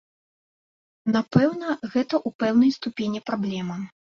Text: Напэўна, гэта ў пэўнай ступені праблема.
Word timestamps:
Напэўна, 1.15 1.67
гэта 1.93 2.07
ў 2.07 2.29
пэўнай 2.43 2.75
ступені 2.79 3.19
праблема. 3.29 3.77